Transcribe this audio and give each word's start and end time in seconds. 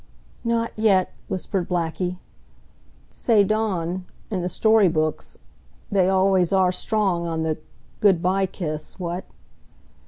"Not 0.43 0.71
yet," 0.75 1.13
whispered 1.27 1.69
Blackie. 1.69 2.17
"Say 3.11 3.43
Dawn 3.43 4.05
in 4.31 4.41
the 4.41 4.49
story 4.49 4.87
books 4.87 5.37
they 5.91 6.09
always 6.09 6.51
are 6.51 6.71
strong 6.71 7.27
on 7.27 7.43
the 7.43 7.59
good 7.99 8.19
by 8.19 8.47
kiss, 8.47 8.99
what?" 8.99 9.25